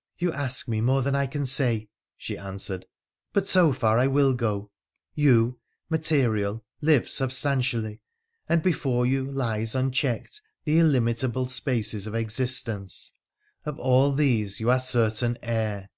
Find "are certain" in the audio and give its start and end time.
14.68-15.38